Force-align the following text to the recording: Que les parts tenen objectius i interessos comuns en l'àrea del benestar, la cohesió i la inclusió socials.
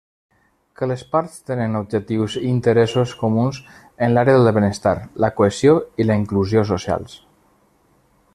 Que 0.79 0.87
les 0.91 1.01
parts 1.09 1.35
tenen 1.49 1.79
objectius 1.79 2.37
i 2.39 2.41
interessos 2.53 3.13
comuns 3.21 3.61
en 4.07 4.15
l'àrea 4.17 4.41
del 4.41 4.53
benestar, 4.59 4.97
la 5.25 5.33
cohesió 5.41 5.77
i 6.05 6.11
la 6.11 6.21
inclusió 6.25 6.69
socials. 6.75 7.17